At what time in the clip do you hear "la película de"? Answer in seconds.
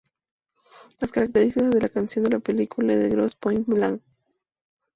2.31-3.07